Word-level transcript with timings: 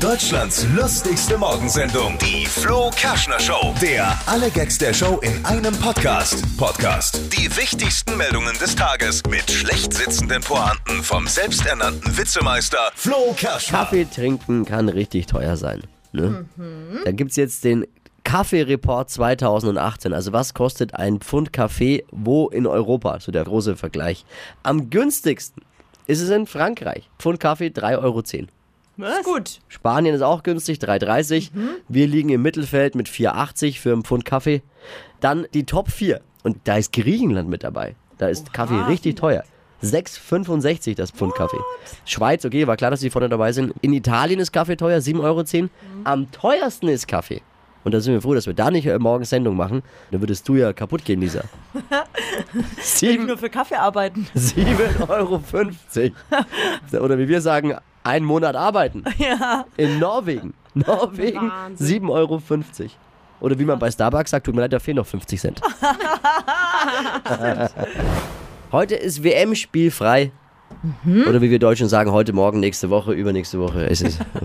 Deutschlands 0.00 0.66
lustigste 0.74 1.36
Morgensendung, 1.36 2.16
die 2.16 2.46
Flo 2.46 2.90
Kerschner 2.96 3.38
Show. 3.38 3.74
Der 3.82 4.18
alle 4.24 4.50
Gags 4.50 4.78
der 4.78 4.94
Show 4.94 5.20
in 5.20 5.44
einem 5.44 5.74
Podcast. 5.76 6.42
Podcast. 6.56 7.20
Die 7.36 7.54
wichtigsten 7.54 8.16
Meldungen 8.16 8.56
des 8.58 8.74
Tages 8.74 9.22
mit 9.28 9.50
schlecht 9.50 9.92
sitzenden 9.92 10.40
Pointen 10.40 11.02
vom 11.02 11.26
selbsternannten 11.26 12.16
Witzemeister 12.16 12.78
Flo 12.94 13.34
Kerschner. 13.36 13.80
Kaffee 13.80 14.06
trinken 14.06 14.64
kann 14.64 14.88
richtig 14.88 15.26
teuer 15.26 15.58
sein. 15.58 15.82
Ne? 16.12 16.46
Da 17.04 17.12
gibt 17.12 17.32
es 17.32 17.36
jetzt 17.36 17.64
den 17.64 17.86
Kaffee-Report 18.24 19.10
2018. 19.10 20.14
Also 20.14 20.32
was 20.32 20.54
kostet 20.54 20.94
ein 20.94 21.20
Pfund 21.20 21.52
Kaffee 21.52 22.04
wo 22.10 22.48
in 22.48 22.66
Europa? 22.66 23.20
So 23.20 23.32
der 23.32 23.44
große 23.44 23.76
Vergleich. 23.76 24.24
Am 24.62 24.88
günstigsten 24.88 25.62
ist 26.06 26.22
es 26.22 26.30
in 26.30 26.46
Frankreich. 26.46 27.10
Pfund 27.18 27.38
Kaffee 27.38 27.68
3,10 27.68 27.98
Euro. 28.02 28.22
Was? 29.00 29.24
Gut. 29.24 29.60
Spanien 29.68 30.14
ist 30.14 30.22
auch 30.22 30.42
günstig, 30.42 30.78
3,30. 30.78 31.50
Wir 31.88 32.06
liegen 32.06 32.28
im 32.28 32.42
Mittelfeld 32.42 32.94
mit 32.94 33.08
4,80 33.08 33.78
für 33.78 33.92
einen 33.92 34.04
Pfund 34.04 34.24
Kaffee. 34.24 34.62
Dann 35.20 35.46
die 35.54 35.64
Top 35.64 35.90
4. 35.90 36.20
Und 36.42 36.58
da 36.64 36.76
ist 36.76 36.92
Griechenland 36.92 37.48
mit 37.48 37.64
dabei. 37.64 37.94
Da 38.18 38.28
ist 38.28 38.52
Kaffee 38.52 38.80
richtig 38.88 39.16
teuer. 39.16 39.44
6,65 39.82 40.94
das 40.96 41.10
Pfund 41.10 41.34
Kaffee. 41.34 41.56
Schweiz, 42.04 42.44
okay, 42.44 42.66
war 42.66 42.76
klar, 42.76 42.90
dass 42.90 43.00
die 43.00 43.10
vorne 43.10 43.28
dabei 43.28 43.52
sind. 43.52 43.72
In 43.80 43.92
Italien 43.92 44.38
ist 44.40 44.52
Kaffee 44.52 44.76
teuer, 44.76 44.98
7,10 44.98 45.20
Euro. 45.22 45.68
Am 46.04 46.30
teuersten 46.30 46.88
ist 46.88 47.08
Kaffee. 47.08 47.42
Und 47.82 47.92
da 47.94 48.00
sind 48.00 48.12
wir 48.12 48.20
froh, 48.20 48.34
dass 48.34 48.46
wir 48.46 48.52
da 48.52 48.70
nicht 48.70 48.86
äh, 48.86 48.98
morgen 48.98 49.24
Sendung 49.24 49.56
machen. 49.56 49.82
Dann 50.10 50.20
würdest 50.20 50.46
du 50.46 50.54
ja 50.56 50.74
kaputt 50.74 51.04
gehen, 51.04 51.20
Lisa. 51.20 51.44
Ich 52.78 52.84
Sieben- 52.84 53.26
nur 53.26 53.38
für 53.38 53.48
Kaffee 53.48 53.76
arbeiten. 53.76 54.26
7,50 54.36 55.08
Euro. 55.08 55.42
Oder 57.04 57.18
wie 57.18 57.28
wir 57.28 57.40
sagen, 57.40 57.76
einen 58.04 58.26
Monat 58.26 58.56
arbeiten. 58.56 59.04
Ja. 59.18 59.64
In 59.76 59.98
Norwegen. 59.98 60.54
Norwegen 60.74 61.50
7,50 61.78 62.10
Euro. 62.10 62.42
Oder 63.40 63.58
wie 63.58 63.64
man 63.64 63.78
bei 63.78 63.90
Starbucks 63.90 64.30
sagt, 64.30 64.46
tut 64.46 64.54
mir 64.54 64.62
leid, 64.62 64.72
da 64.72 64.78
fehlen 64.78 64.96
noch 64.96 65.06
50 65.06 65.40
Cent. 65.40 65.60
heute 68.72 68.94
ist 68.94 69.22
WM 69.22 69.54
spielfrei. 69.54 70.32
Oder 71.04 71.42
wie 71.42 71.50
wir 71.50 71.58
Deutschen 71.58 71.88
sagen, 71.88 72.12
heute, 72.12 72.32
morgen, 72.32 72.60
nächste 72.60 72.90
Woche, 72.90 73.12
übernächste 73.12 73.60
Woche. 73.60 73.86
Es 73.90 74.00
ist. 74.00 74.20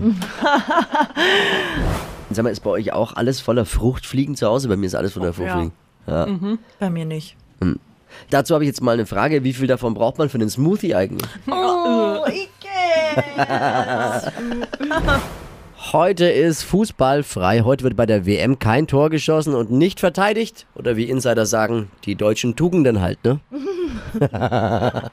Sag 2.30 2.42
mal, 2.42 2.50
ist 2.50 2.60
bei 2.60 2.70
euch 2.70 2.92
auch 2.92 3.16
alles 3.16 3.40
voller 3.40 3.64
Fruchtfliegen 3.64 4.34
zu 4.34 4.46
Hause? 4.46 4.68
Bei 4.68 4.76
mir 4.76 4.86
ist 4.86 4.94
alles 4.94 5.14
voller 5.14 5.32
Fruchtfliegen. 5.32 5.72
Ja. 6.06 6.26
Bei 6.78 6.90
mir 6.90 7.04
nicht. 7.04 7.36
Dazu 8.30 8.54
habe 8.54 8.64
ich 8.64 8.68
jetzt 8.68 8.82
mal 8.82 8.92
eine 8.92 9.06
Frage. 9.06 9.44
Wie 9.44 9.52
viel 9.52 9.66
davon 9.66 9.94
braucht 9.94 10.18
man 10.18 10.28
für 10.28 10.38
den 10.38 10.50
Smoothie 10.50 10.94
eigentlich? 10.94 11.28
Oh, 11.46 12.24
Heute 15.92 16.26
ist 16.26 16.64
Fußball 16.64 17.22
frei. 17.22 17.60
Heute 17.60 17.84
wird 17.84 17.96
bei 17.96 18.06
der 18.06 18.26
WM 18.26 18.58
kein 18.58 18.86
Tor 18.86 19.08
geschossen 19.08 19.54
und 19.54 19.70
nicht 19.70 20.00
verteidigt. 20.00 20.66
Oder 20.74 20.96
wie 20.96 21.04
Insider 21.04 21.46
sagen, 21.46 21.90
die 22.04 22.16
deutschen 22.16 22.56
Tugenden 22.56 23.00
halt, 23.00 23.18
ne? 23.24 23.38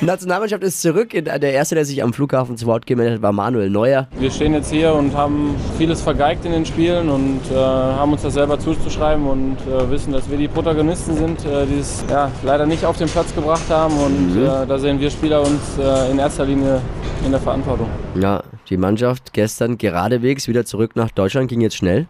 Nationalmannschaft 0.00 0.62
ist 0.62 0.82
zurück. 0.82 1.10
Der 1.10 1.52
erste, 1.52 1.74
der 1.74 1.84
sich 1.84 2.02
am 2.02 2.12
Flughafen 2.12 2.56
zu 2.56 2.66
Wort 2.66 2.86
gemeldet 2.86 3.16
hat, 3.16 3.22
war 3.22 3.32
Manuel 3.32 3.70
Neuer. 3.70 4.06
Wir 4.18 4.30
stehen 4.30 4.54
jetzt 4.54 4.70
hier 4.70 4.94
und 4.94 5.16
haben 5.16 5.56
vieles 5.78 6.00
vergeigt 6.00 6.44
in 6.44 6.52
den 6.52 6.66
Spielen 6.66 7.08
und 7.08 7.40
äh, 7.50 7.56
haben 7.56 8.12
uns 8.12 8.22
das 8.22 8.34
selber 8.34 8.58
zuzuschreiben 8.58 9.26
und 9.26 9.56
äh, 9.66 9.90
wissen, 9.90 10.12
dass 10.12 10.30
wir 10.30 10.38
die 10.38 10.48
Protagonisten 10.48 11.16
sind, 11.16 11.44
äh, 11.44 11.66
die 11.66 11.80
es 11.80 12.04
ja, 12.10 12.30
leider 12.42 12.66
nicht 12.66 12.84
auf 12.84 12.96
den 12.98 13.08
Platz 13.08 13.34
gebracht 13.34 13.68
haben. 13.68 13.96
Und 13.98 14.42
äh, 14.42 14.66
da 14.66 14.78
sehen 14.78 15.00
wir 15.00 15.10
Spieler 15.10 15.40
uns 15.40 15.78
äh, 15.78 16.10
in 16.10 16.18
erster 16.18 16.44
Linie 16.44 16.80
in 17.24 17.30
der 17.30 17.40
Verantwortung. 17.40 17.88
Ja, 18.14 18.42
die 18.68 18.76
Mannschaft 18.76 19.32
gestern 19.32 19.78
geradewegs 19.78 20.48
wieder 20.48 20.64
zurück 20.64 20.92
nach 20.94 21.10
Deutschland, 21.10 21.48
ging 21.48 21.60
jetzt 21.60 21.76
schnell. 21.76 22.06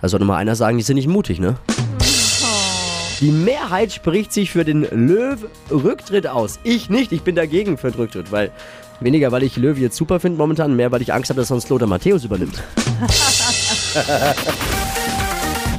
Da 0.00 0.08
sollte 0.08 0.24
mal 0.24 0.36
einer 0.36 0.56
sagen, 0.56 0.78
die 0.78 0.82
sind 0.82 0.96
nicht 0.96 1.08
mutig, 1.08 1.40
ne? 1.40 1.56
Die 3.20 3.30
Mehrheit 3.30 3.92
spricht 3.92 4.32
sich 4.32 4.50
für 4.50 4.64
den 4.64 4.86
Löw-Rücktritt 4.90 6.26
aus. 6.26 6.58
Ich 6.64 6.88
nicht, 6.88 7.12
ich 7.12 7.22
bin 7.22 7.36
dagegen 7.36 7.76
für 7.76 7.90
den 7.90 8.00
Rücktritt, 8.00 8.32
weil 8.32 8.50
weniger, 9.00 9.30
weil 9.30 9.42
ich 9.42 9.56
Löw 9.56 9.76
jetzt 9.76 9.96
super 9.96 10.20
finde 10.20 10.38
momentan, 10.38 10.74
mehr, 10.74 10.90
weil 10.90 11.02
ich 11.02 11.12
Angst 11.12 11.28
habe, 11.28 11.40
dass 11.40 11.48
sonst 11.48 11.68
Lothar 11.68 11.86
Matthäus 11.86 12.24
übernimmt. 12.24 12.62